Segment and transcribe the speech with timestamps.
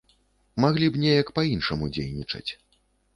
[0.63, 2.51] Маглі б неяк па-іншаму дзейнічаць.